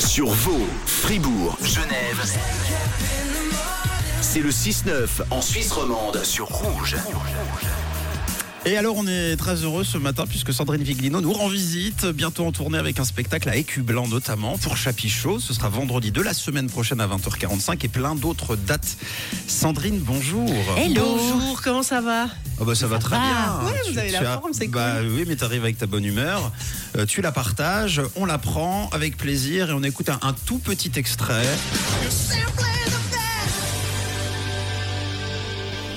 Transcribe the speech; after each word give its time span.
Sur 0.00 0.30
Vaud, 0.30 0.66
Fribourg, 0.86 1.56
Genève. 1.62 2.20
C'est 4.20 4.40
le 4.40 4.50
6-9 4.50 5.22
en 5.30 5.40
Suisse 5.40 5.70
romande 5.70 6.24
sur 6.24 6.48
Rouge. 6.48 6.96
Et 8.68 8.76
alors 8.76 8.96
on 8.96 9.06
est 9.06 9.36
très 9.36 9.62
heureux 9.62 9.84
ce 9.84 9.96
matin 9.96 10.24
puisque 10.28 10.52
Sandrine 10.52 10.82
Viglino 10.82 11.20
nous 11.20 11.32
rend 11.32 11.46
visite, 11.46 12.04
bientôt 12.06 12.44
en 12.44 12.50
tournée 12.50 12.78
avec 12.78 12.98
un 12.98 13.04
spectacle 13.04 13.48
à 13.48 13.54
Écublanc 13.54 14.08
notamment 14.08 14.58
pour 14.58 14.76
Chapichot. 14.76 15.38
Ce 15.38 15.54
sera 15.54 15.68
vendredi 15.68 16.10
de 16.10 16.20
la 16.20 16.34
semaine 16.34 16.68
prochaine 16.68 17.00
à 17.00 17.06
20h45 17.06 17.84
et 17.84 17.88
plein 17.88 18.16
d'autres 18.16 18.56
dates. 18.56 18.96
Sandrine, 19.46 20.00
bonjour. 20.00 20.50
Hello. 20.76 21.16
Bonjour, 21.16 21.62
comment 21.62 21.84
ça 21.84 22.00
va? 22.00 22.26
Oh 22.58 22.64
bah 22.64 22.74
ça 22.74 22.88
va 22.88 22.98
très 22.98 23.14
va. 23.14 23.22
bien. 23.22 23.70
Ouais, 23.70 23.80
vous 23.92 23.98
avez 23.98 24.10
la 24.10 24.32
forme, 24.38 24.52
c'est 24.52 24.66
Bah 24.66 24.96
oui, 25.00 25.24
mais 25.28 25.36
t'arrives 25.36 25.62
avec 25.62 25.78
ta 25.78 25.86
bonne 25.86 26.04
humeur. 26.04 26.50
Euh, 26.98 27.06
tu 27.06 27.22
la 27.22 27.30
partages, 27.30 28.02
on 28.16 28.24
la 28.24 28.38
prend 28.38 28.88
avec 28.90 29.16
plaisir 29.16 29.70
et 29.70 29.74
on 29.74 29.84
écoute 29.84 30.08
un, 30.08 30.18
un 30.22 30.32
tout 30.32 30.58
petit 30.58 30.90
extrait. 30.96 31.46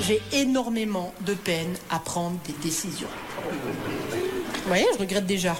J'ai 0.09 0.21
énormément 0.33 1.13
de 1.27 1.35
peine 1.35 1.71
à 1.91 1.99
prendre 1.99 2.39
des 2.47 2.55
décisions. 2.63 3.07
Vous 3.43 4.67
voyez, 4.67 4.87
je 4.95 4.97
regrette 4.97 5.27
déjà. 5.27 5.55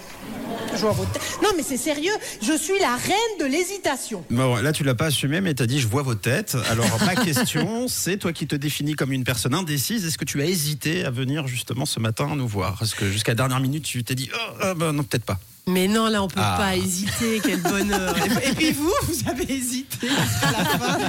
Non, 1.44 1.50
mais 1.56 1.62
c'est 1.62 1.78
sérieux, 1.78 2.14
je 2.42 2.58
suis 2.58 2.80
la 2.80 2.96
reine 2.96 3.40
de 3.40 3.46
l'hésitation. 3.46 4.24
Bon, 4.32 4.56
là, 4.56 4.72
tu 4.72 4.84
l'as 4.84 4.96
pas 4.96 5.06
assumé, 5.06 5.40
mais 5.40 5.54
tu 5.54 5.62
as 5.62 5.68
dit 5.68 5.80
je 5.80 5.88
vois 5.88 6.02
vos 6.02 6.16
têtes. 6.16 6.58
Alors, 6.72 6.88
ma 7.06 7.16
question, 7.24 7.88
c'est 7.88 8.18
toi 8.18 8.34
qui 8.34 8.48
te 8.48 8.56
définis 8.56 8.96
comme 8.96 9.12
une 9.12 9.24
personne 9.24 9.54
indécise. 9.54 10.04
Est-ce 10.04 10.18
que 10.18 10.26
tu 10.26 10.42
as 10.42 10.46
hésité 10.46 11.06
à 11.06 11.12
venir 11.12 11.46
justement 11.46 11.86
ce 11.86 12.00
matin 12.00 12.36
nous 12.36 12.48
voir? 12.48 12.80
Est-ce 12.82 12.96
que 12.96 13.08
jusqu'à 13.08 13.34
la 13.34 13.36
dernière 13.36 13.60
minute, 13.60 13.84
tu 13.84 14.04
t'es 14.04 14.16
dit 14.16 14.32
oh, 14.34 14.54
ah, 14.62 14.74
bah, 14.74 14.92
non, 14.92 15.04
peut-être 15.04 15.26
pas 15.26 15.40
Mais 15.70 15.88
non, 15.88 16.08
là, 16.08 16.24
on 16.24 16.28
peut 16.28 16.40
Ah. 16.44 16.56
pas 16.58 16.76
hésiter, 16.76 17.42
quel 17.44 17.62
bonheur. 17.62 18.16
Et, 18.46 18.54
puis 18.54 18.72
vous, 18.72 18.92
vous 19.08 19.30
avez 19.30 19.52
hésité 19.54 20.08
jusqu'à 20.08 20.52
la 20.52 20.66
fin. 20.66 21.00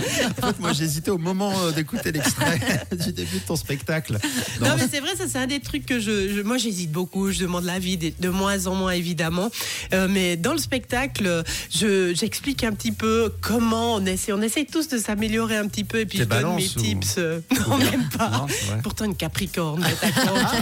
En 0.42 0.46
fait, 0.52 0.60
moi, 0.60 0.72
j'ai 0.72 0.84
hésité 0.84 1.10
au 1.10 1.18
moment 1.18 1.52
euh, 1.62 1.72
d'écouter 1.72 2.12
l'extrait 2.12 2.60
du 2.92 3.12
début 3.12 3.38
de 3.38 3.44
ton 3.46 3.56
spectacle. 3.56 4.18
Non, 4.60 4.68
Non, 4.68 4.74
mais 4.76 4.86
c'est 4.90 5.00
vrai, 5.00 5.16
ça 5.16 5.24
c'est 5.28 5.38
un 5.38 5.46
des 5.46 5.60
trucs 5.60 5.86
que 5.86 5.98
je, 5.98 6.28
je- 6.34 6.42
moi 6.42 6.58
j'hésite 6.58 6.92
beaucoup, 6.92 7.30
je 7.30 7.40
demande 7.40 7.64
l'avis 7.64 7.96
de, 7.96 8.12
de 8.18 8.28
moins 8.28 8.66
en 8.66 8.74
moins 8.74 8.92
évidemment, 8.92 9.50
Euh, 9.92 10.06
mais 10.10 10.36
dans 10.36 10.52
le 10.52 10.58
spectacle, 10.58 11.42
je 11.74 12.12
j'explique 12.14 12.62
un 12.64 12.72
petit 12.72 12.92
peu 12.92 13.32
comment 13.40 13.94
on 13.96 14.04
essaie, 14.06 14.32
on 14.32 14.42
essaie 14.42 14.64
tous 14.64 14.88
de 14.88 14.98
s'améliorer 14.98 15.56
un 15.56 15.66
petit 15.68 15.84
peu 15.84 16.00
et 16.00 16.06
puis 16.06 16.18
T'es 16.18 16.24
je 16.24 16.28
donne 16.28 16.54
mes 16.56 16.64
ou- 16.66 16.80
tips. 16.80 17.14
euh, 17.18 17.40
non, 17.68 17.78
même 17.90 18.08
pas. 18.16 18.30
Non. 18.30 18.46
Pourtant 18.82 19.04
une 19.06 19.16
Capricorne, 19.16 19.84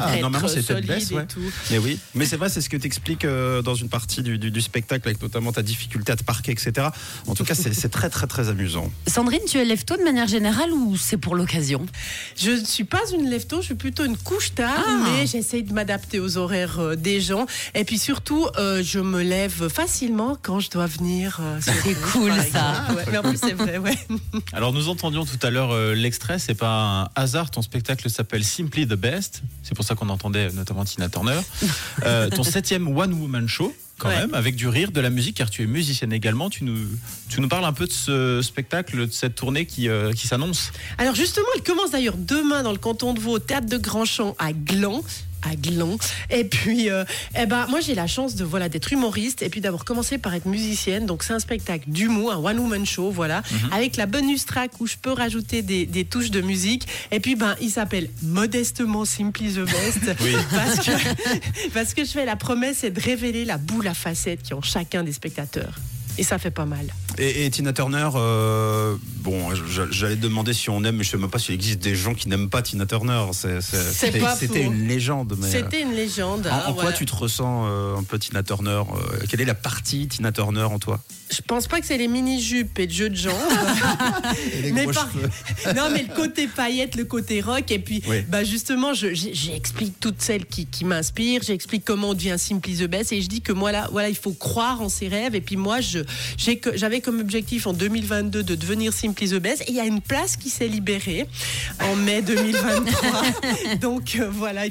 Ah, 0.00 0.16
normalement, 0.20 0.48
c'est 0.48 0.56
tête 0.56 0.66
solide 0.66 0.86
baisse, 0.86 1.10
ouais. 1.10 1.22
et 1.22 1.26
tout. 1.26 1.40
Mais 1.70 1.78
oui, 1.78 1.98
mais 2.14 2.24
c'est 2.26 2.36
vrai, 2.36 2.48
c'est 2.48 2.60
ce 2.60 2.68
que 2.68 2.76
tu 2.76 2.86
expliques 2.86 3.26
dans 3.26 3.74
une 3.74 3.87
partie 3.88 4.22
du, 4.22 4.38
du- 4.38 4.50
du 4.50 4.60
spectacle, 4.60 5.08
avec 5.08 5.20
notamment 5.22 5.52
ta 5.52 5.62
difficulté 5.62 6.12
à 6.12 6.16
te 6.16 6.24
parquer, 6.24 6.52
etc. 6.52 6.88
En 7.26 7.34
tout 7.34 7.44
cas, 7.44 7.54
c'est 7.54 7.88
très, 7.88 8.10
très, 8.10 8.26
très 8.26 8.48
amusant. 8.48 8.90
Sandrine, 9.06 9.40
tu 9.48 9.58
élèves 9.58 9.84
tôt 9.84 9.96
de 9.96 10.02
manière 10.04 10.26
générale 10.28 10.70
ou 10.72 10.96
c'est 10.96 11.16
pour 11.16 11.34
l'occasion? 11.34 11.84
Je 12.36 12.50
ne 12.52 12.64
suis 12.64 12.84
pas 12.84 13.00
une 13.14 13.28
lève-tôt, 13.28 13.60
je 13.60 13.66
suis 13.66 13.74
plutôt 13.74 14.04
une 14.04 14.16
couche 14.16 14.54
tard, 14.54 14.84
Ah. 14.86 15.04
mais 15.04 15.26
j'essaye 15.26 15.62
de 15.62 15.72
m'adapter 15.72 16.20
aux 16.20 16.36
horaires 16.36 16.78
euh, 16.80 16.96
des 16.96 17.20
gens. 17.20 17.46
Et 17.74 17.84
puis 17.84 17.98
surtout, 17.98 18.46
euh, 18.58 18.82
je 18.84 18.98
me 19.00 19.22
lève 19.22 19.68
facilement 19.68 20.36
quand 20.40 20.60
je 20.60 20.70
dois 20.70 20.86
venir. 20.86 21.38
euh, 21.40 21.58
C'est 21.60 21.94
cool, 22.12 22.32
ça. 22.52 22.86
Ouais, 22.94 23.04
mais 23.10 23.18
en 23.18 23.22
plus, 23.22 23.38
c'est 23.38 23.52
vrai, 23.54 23.78
ouais. 23.78 23.96
Alors 24.52 24.72
nous 24.72 24.88
entendions 24.88 25.24
tout 25.24 25.38
à 25.42 25.50
l'heure 25.50 25.72
euh, 25.72 25.94
l'extrait, 25.94 26.38
c'est 26.38 26.54
pas 26.54 27.04
un 27.04 27.08
hasard, 27.14 27.50
ton 27.50 27.62
spectacle 27.62 28.08
s'appelle 28.10 28.44
Simply 28.44 28.86
the 28.86 28.94
Best, 28.94 29.42
c'est 29.62 29.74
pour 29.74 29.84
ça 29.84 29.94
qu'on 29.94 30.08
entendait 30.08 30.50
notamment 30.52 30.84
Tina 30.84 31.08
Turner. 31.08 31.40
Euh, 32.04 32.28
ton 32.30 32.42
septième 32.42 32.88
One 32.96 33.12
Woman 33.14 33.48
Show, 33.48 33.74
quand 33.98 34.08
Ouais. 34.08 34.16
même, 34.16 34.34
avec 34.34 34.54
du 34.56 34.68
rire, 34.68 34.92
de 34.92 35.00
la 35.00 35.10
musique, 35.10 35.36
car 35.36 35.50
tu 35.50 35.62
es 35.62 35.66
musicienne 35.66 36.12
également. 36.12 36.48
Tu 36.50 36.64
nous, 36.64 36.86
tu 37.28 37.40
nous 37.40 37.48
parles 37.48 37.64
un 37.64 37.72
peu 37.72 37.86
de 37.86 37.92
ce 37.92 38.40
spectacle, 38.42 39.06
de 39.06 39.12
cette 39.12 39.34
tournée 39.34 39.66
qui, 39.66 39.88
euh, 39.88 40.12
qui 40.12 40.26
s'annonce. 40.26 40.70
Alors 40.98 41.14
justement, 41.14 41.46
elle 41.56 41.62
commence 41.62 41.90
d'ailleurs 41.90 42.16
demain 42.16 42.62
dans 42.62 42.72
le 42.72 42.78
canton 42.78 43.12
de 43.14 43.20
Vaud, 43.20 43.32
au 43.34 43.38
théâtre 43.38 43.66
de 43.66 43.76
Grandchamp 43.76 44.34
à 44.38 44.52
Gland. 44.52 45.02
À 45.42 45.54
Gland. 45.56 45.98
Et 46.30 46.44
puis, 46.44 46.90
euh, 46.90 47.04
eh 47.38 47.46
ben, 47.46 47.66
moi, 47.68 47.80
j'ai 47.80 47.94
la 47.94 48.06
chance 48.06 48.34
de 48.34 48.44
voilà 48.44 48.68
d'être 48.68 48.92
humoriste 48.92 49.42
et 49.42 49.48
puis 49.48 49.60
d'avoir 49.60 49.84
commencé 49.84 50.18
par 50.18 50.34
être 50.34 50.46
musicienne. 50.46 51.06
Donc, 51.06 51.22
c'est 51.22 51.32
un 51.32 51.38
spectacle 51.38 51.84
d'humour, 51.88 52.32
un 52.32 52.38
one-woman 52.38 52.84
show, 52.84 53.10
voilà, 53.10 53.42
avec 53.72 53.96
la 53.96 54.06
bonus 54.06 54.46
track 54.46 54.72
où 54.80 54.86
je 54.86 54.96
peux 55.00 55.12
rajouter 55.12 55.62
des, 55.62 55.86
des 55.86 56.04
touches 56.04 56.30
de 56.30 56.40
musique. 56.40 56.86
Et 57.12 57.20
puis, 57.20 57.36
ben, 57.36 57.54
il 57.60 57.70
s'appelle 57.70 58.08
modestement 58.22 59.04
Simply 59.04 59.52
the 59.52 59.60
Best 59.60 60.16
Oui. 60.20 60.32
parce 60.50 60.78
que 60.84 60.90
parce 61.74 61.94
que 61.94 62.04
je 62.04 62.10
fais 62.10 62.24
la 62.24 62.36
promesse, 62.36 62.78
c'est 62.80 62.90
de 62.90 63.00
révéler 63.00 63.44
la 63.44 63.58
boule 63.58 63.86
à 63.86 63.94
facettes 63.94 64.42
qui 64.42 64.54
ont 64.54 64.62
chacun 64.62 65.02
des 65.02 65.12
spectateurs. 65.12 65.74
Et 66.18 66.24
ça 66.24 66.38
fait 66.38 66.50
pas 66.50 66.66
mal. 66.66 66.86
Et, 67.16 67.46
et 67.46 67.50
Tina 67.50 67.72
Turner, 67.72 68.08
euh, 68.14 68.96
bon, 69.20 69.48
j'allais 69.90 70.16
demander 70.16 70.52
si 70.52 70.68
on 70.68 70.82
aime, 70.84 70.96
mais 70.96 71.04
je 71.04 71.10
sais 71.10 71.16
même 71.16 71.30
pas 71.30 71.38
s'il 71.38 71.54
existe 71.54 71.78
des 71.78 71.94
gens 71.94 72.12
qui 72.14 72.28
n'aiment 72.28 72.50
pas 72.50 72.60
Tina 72.62 72.86
Turner. 72.86 73.22
C'est- 73.32 73.60
C'était 73.60 74.62
une 74.62 74.86
légende. 74.88 75.36
C'était 75.48 75.82
une 75.82 75.92
légende. 75.94 76.46
en, 76.46 76.50
hein, 76.54 76.62
en 76.66 76.72
quoi 76.74 76.92
tu 76.92 77.06
te 77.06 77.14
ressens 77.14 77.66
euh, 77.68 77.96
un 77.96 78.02
peu 78.02 78.18
Tina 78.18 78.42
Turner 78.42 78.70
euh, 78.94 79.24
Quelle 79.28 79.40
est 79.40 79.44
la 79.44 79.54
partie 79.54 80.08
Tina 80.08 80.32
Turner 80.32 80.62
en 80.62 80.78
toi? 80.78 81.00
Je 81.30 81.40
pense 81.42 81.66
pas 81.66 81.80
que 81.80 81.86
c'est 81.86 81.98
les 81.98 82.08
mini-jupes 82.08 82.78
et 82.78 82.86
le 82.86 82.92
jeu 82.92 83.10
de 83.10 83.14
jambes. 83.14 83.34
Mais 84.72 84.86
par- 84.86 85.08
non, 85.76 85.90
mais 85.92 86.02
le 86.08 86.14
côté 86.14 86.46
paillette, 86.48 86.96
le 86.96 87.04
côté 87.04 87.40
rock. 87.40 87.70
Et 87.70 87.78
puis, 87.78 88.02
Oui. 88.08 88.22
bah 88.28 88.44
justement, 88.44 88.94
j'explique 88.94 90.00
toutes 90.00 90.20
celles 90.22 90.46
qui, 90.46 90.66
qui 90.66 90.84
m'inspirent. 90.84 91.42
J'explique 91.42 91.84
comment 91.84 92.10
on 92.10 92.14
devient 92.14 92.36
Simply 92.38 92.76
the 92.76 92.84
Best. 92.88 93.12
Et 93.12 93.20
je 93.22 93.28
dis 93.28 93.40
que 93.42 93.52
moi, 93.52 93.72
là, 93.72 93.88
voilà, 93.92 94.08
il 94.08 94.16
faut 94.16 94.32
croire 94.32 94.80
en 94.80 94.88
ses 94.88 95.08
rêves. 95.08 95.34
Et 95.34 95.40
puis, 95.40 95.56
moi, 95.56 95.80
je- 95.80 95.98
j'avais 96.74 97.00
comme 97.00 97.20
objectif 97.20 97.66
en 97.66 97.72
2022 97.72 98.42
de 98.42 98.54
devenir 98.54 98.92
Simply 98.92 99.30
the 99.30 99.34
Best. 99.34 99.62
Et 99.62 99.70
il 99.70 99.74
y 99.76 99.80
a 99.80 99.84
une 99.86 100.00
place 100.00 100.36
qui 100.36 100.50
s'est 100.50 100.68
libérée 100.68 101.26
en 101.82 101.96
mai 101.96 102.22
2023. 102.22 103.22
Donc, 103.80 104.16
euh, 104.18 104.28
voilà, 104.30 104.62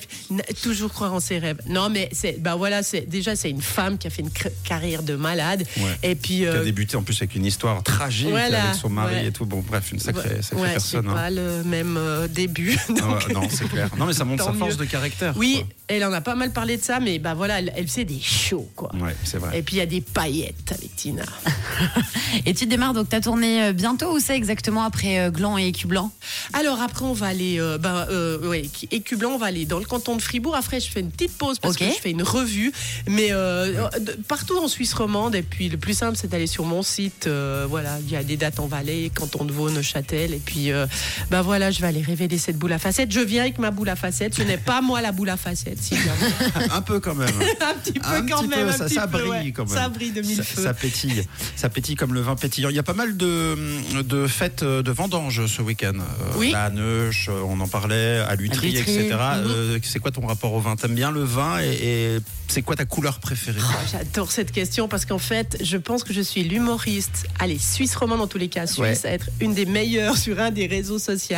toujours 0.64 0.92
croire 0.94 1.14
en 1.14 1.20
ses 1.20 1.40
rêves. 1.40 1.60
Non, 1.68 1.90
mais 1.90 2.10
c'est, 2.12 2.42
bah 2.42 2.56
voilà, 2.56 2.84
c'est, 2.84 3.02
déjà, 3.02 3.36
c'est 3.36 3.50
une 3.50 3.62
femme 3.62 3.98
qui 3.98 4.08
a 4.08 4.10
fait 4.10 4.22
une 4.22 4.32
carrière 4.64 5.04
de 5.04 5.16
malade. 5.16 5.66
Ouais. 5.78 5.84
Et 6.04 6.16
puis, 6.16 6.38
Qui 6.38 6.46
a 6.46 6.50
euh, 6.54 6.64
débuté 6.64 6.98
en 6.98 7.04
plus 7.04 7.18
avec 7.22 7.36
une 7.36 7.46
histoire 7.46 7.82
tragique 7.84 8.30
Voilà, 8.30 8.66
avec 8.66 8.76
son 8.76 8.90
mari 8.90 9.16
ouais. 9.16 9.28
et 9.28 9.32
tout. 9.32 9.46
Bon, 9.46 9.64
bref, 9.68 9.92
une 9.92 10.00
sacrée, 10.00 10.42
sacrée 10.42 10.62
ouais, 10.64 10.72
personne. 10.72 11.04
C'est 11.06 11.12
hein. 11.12 11.16
pas 11.16 11.30
le 11.30 11.64
même 11.64 11.98
euh, 11.98 12.28
début. 12.28 12.78
Ah 12.90 12.94
donc- 12.94 13.30
non, 13.34 13.42
c'est 13.50 13.68
clair. 13.70 13.90
Non, 13.98 14.06
mais 14.06 14.14
ça 14.14 14.26
montre 14.26 14.46
Tant 14.46 14.52
sa 14.54 14.58
force 14.58 14.78
mieux. 14.78 14.86
de 14.86 14.92
caractère. 14.92 15.34
Oui, 15.38 15.56
quoi. 15.58 15.68
elle 15.88 16.06
en 16.06 16.14
a 16.14 16.22
pas 16.22 16.36
mal 16.36 16.52
parlé 16.52 16.78
de 16.78 16.84
ça, 16.84 17.00
mais 17.00 17.20
bah 17.20 17.34
voilà, 17.34 17.60
elle, 17.60 17.72
elle 17.76 17.88
faisait 17.88 18.06
des 18.06 18.20
shows, 18.22 18.70
quoi. 18.76 18.92
Ouais, 18.96 19.16
c'est 19.24 19.38
vrai. 19.38 19.58
Et 19.60 19.62
puis 19.64 19.76
il 19.76 19.80
y 19.80 19.82
a 19.82 19.86
des 19.86 20.02
paillettes 20.02 20.72
avec 20.72 20.96
Tina. 20.96 21.17
Et 22.46 22.54
tu 22.54 22.66
démarres 22.66 22.94
donc 22.94 23.10
ta 23.10 23.22
tournée 23.22 23.64
euh, 23.64 23.74
bientôt 23.74 24.14
ou 24.16 24.20
c'est 24.20 24.36
exactement 24.36 24.84
après 24.84 25.20
euh, 25.20 25.32
Gland 25.32 25.58
et 25.58 25.68
Écublanc 25.68 26.12
Alors 26.54 26.82
après, 26.82 27.06
on 27.06 27.14
va 27.14 27.28
aller, 27.28 27.60
euh, 27.60 27.78
ben, 27.78 28.06
euh, 28.10 28.40
ouais, 28.48 28.70
Écublanc, 28.92 29.32
on 29.32 29.38
va 29.38 29.48
aller 29.48 29.66
dans 29.66 29.80
le 29.80 29.86
canton 29.86 30.16
de 30.16 30.22
Fribourg. 30.22 30.56
Après, 30.56 30.80
je 30.80 30.90
fais 30.90 31.00
une 31.00 31.12
petite 31.12 31.38
pause 31.38 31.60
parce 31.60 31.76
que 31.78 31.86
je 31.86 31.92
fais 31.92 32.12
une 32.12 32.24
revue, 32.24 32.72
mais 33.08 33.28
euh, 33.32 33.88
partout 34.28 34.58
en 34.58 34.68
Suisse 34.68 34.94
romande. 34.94 35.36
Et 35.36 35.42
puis 35.44 35.70
le 35.70 35.78
plus 35.78 35.94
simple, 35.98 36.18
c'est 36.18 36.28
d'aller 36.30 36.48
sur 36.48 36.66
mon 36.66 36.84
site. 36.84 37.28
euh, 37.28 37.66
voilà, 37.70 37.98
il 38.02 38.12
y 38.12 38.16
a 38.16 38.24
des 38.24 38.38
dates 38.38 38.60
en 38.60 38.68
Valais, 38.68 39.12
canton 39.14 39.46
de 39.46 39.52
Vaud, 39.52 39.70
Neuchâtel. 39.70 40.34
Et 40.34 40.40
puis, 40.44 40.72
euh, 40.72 40.86
ben 41.32 41.42
voilà, 41.42 41.72
je 41.72 41.80
vais 41.82 41.88
aller 41.88 42.02
révéler 42.02 42.38
cette 42.38 42.58
boule 42.58 42.74
à 42.74 42.80
facettes. 42.80 43.12
Je 43.12 43.20
viens 43.20 43.42
avec 43.44 43.60
ma 43.60 43.72
boule 43.72 43.90
à 43.90 43.96
facettes. 43.96 44.36
Ce 44.36 44.42
n'est 44.42 44.58
pas 44.58 44.82
moi 44.82 45.02
la 45.02 45.12
boule 45.12 45.30
à 45.30 45.38
facettes, 45.38 45.80
si. 45.82 45.96
Un 46.72 46.82
peu 46.82 47.00
quand 47.00 47.16
même. 47.16 47.28
un 47.62 47.74
petit 47.80 47.94
peu 47.94 48.08
Un 48.08 48.26
quand 48.26 48.40
petit 48.42 48.48
même. 48.48 48.66
peu, 48.68 48.70
un 48.70 48.78
ça, 48.78 48.86
petit 48.86 48.96
ça 48.96 49.08
peu, 49.08 49.18
brille 49.20 49.30
ouais. 49.30 49.52
quand 49.52 49.66
même. 49.70 49.78
Ça 49.78 49.90
brille 49.90 50.12
de 50.12 50.22
mille 50.22 50.36
ça, 50.38 50.44
feux. 50.44 50.64
ça 50.64 50.74
pétille, 50.74 51.07
ça 51.56 51.70
pétille 51.70 51.96
comme 51.96 52.14
le 52.14 52.22
vin 52.22 52.36
pétillant. 52.36 52.70
Il 52.70 52.76
y 52.76 52.80
a 52.80 52.84
pas 52.84 52.94
mal 52.94 53.18
de, 53.18 53.58
de 54.02 54.28
fêtes 54.28 54.64
de 54.64 54.92
vendanges 54.92 55.46
ce 55.48 55.62
week-end. 55.62 55.94
Euh, 55.96 56.34
Oui. 56.38 56.52
Là, 56.52 56.66
à 56.66 56.70
Neuch, 56.70 57.28
euh, 57.30 57.42
on 57.48 57.60
en 57.60 57.68
parlait, 57.68 58.20
à 58.20 58.36
Lutry, 58.36 58.72
Lutry, 58.72 58.96
etc. 58.96 59.10
mhm. 59.10 59.44
Euh, 59.48 59.80
c'est 59.84 60.00
quoi 60.00 60.12
ton 60.12 60.26
rapport 60.26 60.54
au 60.54 60.60
vin? 60.60 60.76
T'aimes 60.76 60.96
bien 60.96 61.12
le 61.12 61.24
vin 61.24 61.60
et, 61.62 61.68
et 62.16 62.18
c'est 62.48 62.62
quoi 62.62 62.76
ta 62.76 62.86
couleur 62.86 63.20
préférée? 63.20 63.60
J'adore 63.92 64.32
cette 64.32 64.52
question 64.52 64.88
parce 64.88 65.06
qu'en 65.06 65.18
fait, 65.20 65.58
je 65.62 65.78
pense 65.78 66.04
que 66.04 66.14
je 66.14 66.22
suis 66.22 66.44
l'humoriste, 66.44 67.26
allez, 67.40 67.58
suisse 67.60 67.96
romande 67.96 68.22
en 68.22 68.28
tous 68.28 68.38
les 68.38 68.48
cas, 68.50 68.68
suisse, 68.68 68.78
Ouais. 68.80 69.06
à 69.06 69.12
être 69.14 69.30
une 69.40 69.54
des 69.54 69.66
meilleures 69.66 70.18
sur 70.26 70.40
un 70.40 70.52
des 70.52 70.68
réseaux 70.68 71.00
sociaux 71.00 71.38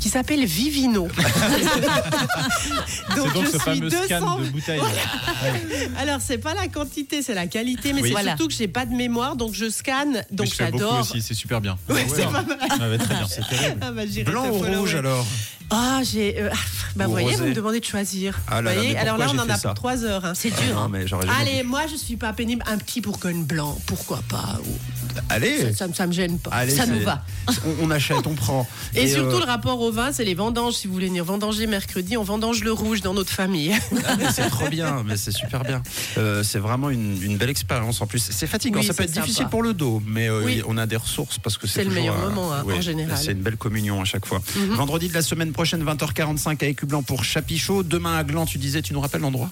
qui 0.00 0.08
s'appelle 0.08 0.44
Vivino. 0.46 1.08
C'est 3.08 3.16
donc 3.16 3.28
je 3.34 3.44
ce 3.46 3.50
suis 3.50 3.58
fameux 3.58 3.90
scan 3.90 4.20
200 4.20 4.38
de 4.40 4.44
bouteille. 4.50 4.80
Alors, 5.98 6.20
c'est 6.20 6.38
pas 6.38 6.54
la 6.54 6.68
quantité, 6.68 7.22
c'est 7.22 7.34
la 7.34 7.46
qualité, 7.46 7.92
mais 7.92 8.02
Oui. 8.02 8.08
c'est 8.08 8.12
Voilà. 8.12 8.30
surtout 8.36 8.48
que 8.48 8.54
j'ai 8.54 8.68
pas 8.68 8.86
de 8.86 8.92
mémoire, 9.08 9.36
donc 9.36 9.54
je 9.54 9.68
scanne, 9.70 10.22
donc 10.30 10.46
je 10.46 10.54
fais 10.54 10.66
beaucoup 10.70 10.78
j'adore. 10.84 11.00
aussi, 11.00 11.22
c'est 11.22 11.34
super 11.34 11.60
bien. 11.60 11.76
Ouais, 11.88 12.06
c'est 12.08 12.24
pas 12.24 12.42
mal. 12.42 12.58
Ah 12.68 12.88
ouais, 12.88 12.98
très 12.98 13.14
bien. 13.14 13.26
C'est 13.28 13.46
terrible. 13.48 13.80
Ah 13.82 13.92
bah, 13.92 14.02
j'irai 14.06 14.30
Blanc 14.30 14.44
te 14.44 14.48
ou 14.50 14.78
rouge 14.78 14.94
alors 14.94 15.26
Ah, 15.70 16.00
j'ai. 16.04 16.40
euh, 16.42 16.50
bah, 16.96 17.04
Ou 17.04 17.08
vous 17.08 17.12
voyez, 17.12 17.26
rosé. 17.28 17.42
vous 17.42 17.48
me 17.50 17.54
demandez 17.54 17.80
de 17.80 17.84
choisir. 17.84 18.38
Ah 18.48 18.62
là 18.62 18.62
là, 18.62 18.70
Vous 18.70 18.76
voyez 18.78 18.92
mais 18.94 18.98
Alors 19.00 19.16
là, 19.18 19.24
pourquoi 19.26 19.42
on 19.42 19.44
en 19.44 19.46
j'ai 19.46 19.52
a 19.52 19.54
fait 19.56 19.60
ça 19.62 19.68
pour 19.68 19.74
3 19.76 20.04
heures. 20.04 20.24
hein. 20.24 20.32
C'est 20.34 20.50
dur. 20.50 20.74
Non, 20.74 20.88
mais 20.88 21.06
j'aurais 21.06 21.26
jamais 21.26 21.40
Allez, 21.40 21.62
moi, 21.62 21.82
je 21.90 21.96
suis 21.96 22.16
pas 22.16 22.32
pénible. 22.32 22.62
Un 22.66 22.78
petit 22.78 23.00
bourgogne 23.00 23.44
blanc, 23.44 23.78
pourquoi 23.86 24.20
pas 24.28 24.58
Ou- 24.64 25.20
Allez, 25.30 25.72
ça, 25.72 25.76
ça, 25.78 25.88
me- 25.88 25.94
ça 25.94 26.06
me 26.06 26.12
gêne 26.12 26.38
pas. 26.38 26.50
Allez, 26.52 26.74
Ça 26.74 26.86
nous 26.86 26.98
c'est- 26.98 27.04
va. 27.04 27.24
On, 27.64 27.86
on 27.86 27.90
achète, 27.90 28.26
on 28.26 28.34
prend. 28.34 28.68
Et, 28.94 29.06
surtout, 29.08 29.36
euh, 29.36 29.40
le 29.40 29.44
rapport 29.44 29.80
au 29.80 29.90
vin, 29.92 30.12
c'est 30.12 30.24
les 30.24 30.34
vendanges. 30.34 30.74
Si 30.74 30.86
vous 30.86 30.92
voulez 30.92 31.06
venir 31.06 31.24
vendanger 31.24 31.66
mercredi, 31.66 32.16
on 32.16 32.22
vendange 32.22 32.62
le 32.64 32.72
rouge 32.72 33.00
dans 33.02 33.14
notre 33.14 33.30
famille. 33.30 33.72
Ah, 34.06 34.32
c'est 34.32 34.48
trop 34.50 34.68
bien, 34.68 35.02
mais 35.06 35.16
c'est 35.16 35.32
super 35.32 35.62
bien. 35.62 35.82
Euh, 36.18 36.42
c'est 36.42 36.58
vraiment 36.58 36.90
une, 36.90 37.22
une 37.22 37.36
belle 37.36 37.50
expérience 37.50 38.00
en 38.00 38.06
plus. 38.06 38.28
C'est 38.30 38.46
fatigant, 38.46 38.80
Oui, 38.80 38.86
ça 38.86 38.94
peut 38.94 39.04
être 39.04 39.10
difficile 39.12 39.46
pour 39.48 39.62
le 39.62 39.74
dos, 39.74 40.02
mais 40.06 40.28
euh, 40.28 40.42
Oui. 40.44 40.62
on 40.66 40.76
a 40.78 40.86
des 40.86 40.96
ressources 40.96 41.38
parce 41.38 41.56
que 41.58 41.66
c'est 41.66 41.84
le 41.84 41.90
meilleur 41.90 42.16
euh, 42.18 42.28
moment, 42.30 42.52
hein, 42.52 42.64
en 42.66 42.80
général. 42.80 43.12
Mhm. 43.16 43.22
C'est 43.22 43.32
une 43.32 43.42
belle 43.42 43.56
communion 43.56 44.00
à 44.00 44.04
chaque 44.04 44.26
fois. 44.26 44.40
Vendredi 44.70 45.08
de 45.08 45.14
la 45.14 45.22
semaine 45.22 45.52
prochaine, 45.52 45.84
20h45 45.84 46.64
à 46.64 46.66
Écublanc 46.68 47.02
pour 47.02 47.24
Chapichot. 47.24 47.82
Demain 47.82 48.16
à 48.16 48.24
Gland, 48.24 48.46
tu 48.46 48.58
disais, 48.58 48.82
tu 48.82 48.92
nous 48.92 49.00
rappelles 49.00 49.20
l'endroit? 49.20 49.50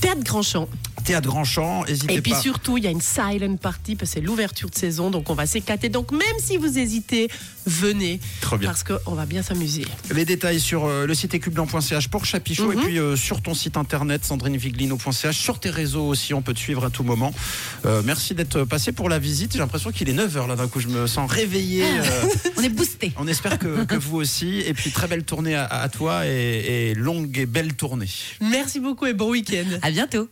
Théâtre 0.00 0.22
Grandchamp. 0.22 0.68
Théâtre 1.04 1.28
Grandchamp, 1.28 1.84
n'hésitez 1.86 2.14
Et 2.14 2.20
puis 2.22 2.32
pas. 2.32 2.40
surtout, 2.40 2.78
il 2.78 2.84
y 2.84 2.86
a 2.86 2.90
une 2.90 3.00
silent 3.00 3.56
party 3.56 3.96
parce 3.96 4.10
que 4.10 4.14
c'est 4.14 4.20
l'ouverture 4.20 4.70
de 4.70 4.74
saison, 4.76 5.10
donc 5.10 5.30
on 5.30 5.34
va 5.34 5.46
s'éclater. 5.46 5.88
Donc 5.88 6.12
même 6.12 6.20
si 6.38 6.56
vous 6.56 6.78
hésitez, 6.78 7.28
venez. 7.64 8.18
Trop 8.40 8.56
bien. 8.58 8.68
Parce 8.70 8.82
qu'on 8.82 9.14
va 9.14 9.24
bien 9.24 9.42
s'amuser. 9.42 9.84
Les 10.12 10.24
détails 10.24 10.58
sur 10.58 10.84
euh, 10.86 11.06
le 11.06 11.14
site 11.14 11.32
écublanc.ch 11.34 12.08
pour 12.08 12.24
Chapichot 12.24 12.72
Mhm. 12.72 12.78
et 12.78 12.82
puis 12.82 12.98
euh, 12.98 13.14
sur 13.14 13.40
ton 13.40 13.54
site 13.54 13.76
internet 13.76 14.24
sandrineviglino.ch, 14.24 15.36
sur 15.38 15.60
tes 15.60 15.70
réseaux 15.70 16.06
aussi, 16.06 16.34
on 16.34 16.42
peut 16.42 16.54
te 16.54 16.58
suivre 16.58 16.84
à 16.84 16.90
tout 16.90 17.04
moment. 17.04 17.32
Euh, 17.86 18.02
merci 18.04 18.34
d'être 18.34 18.64
passé 18.64 18.90
pour 18.90 19.08
la 19.08 19.18
visite. 19.20 19.52
J'ai 19.52 19.58
l'impression 19.60 19.92
qu'il 19.92 20.08
est 20.08 20.12
9h 20.14 20.48
là 20.48 20.56
d'un 20.56 20.66
coup, 20.66 20.80
je 20.80 20.88
me 20.88 21.06
sens 21.06 21.30
réveillé. 21.30 21.84
euh, 21.84 22.02
On 22.56 22.62
est 22.62 22.68
boosté. 22.68 23.12
on 23.16 23.28
espère 23.28 23.58
que, 23.60 23.84
que 23.84 23.94
vous 23.94 24.16
aussi. 24.16 24.58
Et 24.66 24.74
puis 24.74 24.90
très 24.90 25.06
belle 25.06 25.22
tournée 25.24 25.54
à, 25.54 25.64
à 25.66 25.88
toi 25.88 26.26
et, 26.26 26.90
et 26.90 26.94
longue 26.94 27.38
et 27.38 27.46
belle 27.46 27.74
tournée. 27.74 28.08
Merci 28.40 28.80
beaucoup 28.80 29.06
et 29.06 29.14
bon 29.14 29.30
week-end. 29.30 29.78
À 29.82 29.90
bientôt. 29.92 30.28